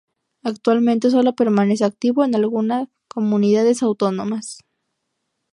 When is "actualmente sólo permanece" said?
0.43-1.85